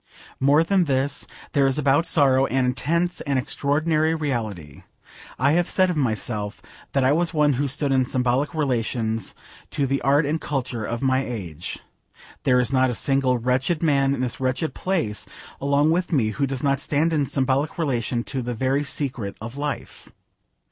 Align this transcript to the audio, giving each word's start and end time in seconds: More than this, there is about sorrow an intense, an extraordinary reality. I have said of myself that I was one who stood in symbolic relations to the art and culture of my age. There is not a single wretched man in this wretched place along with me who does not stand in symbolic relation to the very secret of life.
More 0.39 0.63
than 0.63 0.85
this, 0.85 1.27
there 1.51 1.67
is 1.67 1.77
about 1.77 2.07
sorrow 2.07 2.47
an 2.47 2.65
intense, 2.65 3.21
an 3.21 3.37
extraordinary 3.37 4.15
reality. 4.15 4.81
I 5.37 5.51
have 5.51 5.67
said 5.67 5.91
of 5.91 5.95
myself 5.95 6.59
that 6.93 7.03
I 7.03 7.11
was 7.11 7.35
one 7.35 7.53
who 7.53 7.67
stood 7.67 7.91
in 7.91 8.03
symbolic 8.03 8.55
relations 8.55 9.35
to 9.69 9.85
the 9.85 10.01
art 10.01 10.25
and 10.25 10.41
culture 10.41 10.83
of 10.83 11.03
my 11.03 11.23
age. 11.23 11.77
There 12.45 12.59
is 12.59 12.73
not 12.73 12.89
a 12.89 12.95
single 12.95 13.37
wretched 13.37 13.83
man 13.83 14.15
in 14.15 14.21
this 14.21 14.39
wretched 14.39 14.73
place 14.73 15.27
along 15.61 15.91
with 15.91 16.11
me 16.11 16.31
who 16.31 16.47
does 16.47 16.63
not 16.63 16.79
stand 16.79 17.13
in 17.13 17.27
symbolic 17.27 17.77
relation 17.77 18.23
to 18.23 18.41
the 18.41 18.55
very 18.55 18.83
secret 18.83 19.37
of 19.39 19.55
life. 19.55 20.09